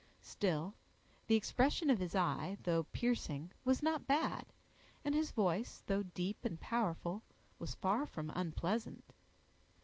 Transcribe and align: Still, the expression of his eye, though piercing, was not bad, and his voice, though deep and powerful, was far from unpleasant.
Still, 0.23 0.73
the 1.27 1.35
expression 1.35 1.91
of 1.91 1.99
his 1.99 2.15
eye, 2.15 2.57
though 2.63 2.85
piercing, 2.85 3.51
was 3.63 3.83
not 3.83 4.07
bad, 4.07 4.47
and 5.05 5.13
his 5.13 5.29
voice, 5.29 5.83
though 5.85 6.01
deep 6.01 6.43
and 6.43 6.59
powerful, 6.59 7.21
was 7.59 7.75
far 7.75 8.07
from 8.07 8.31
unpleasant. 8.31 9.13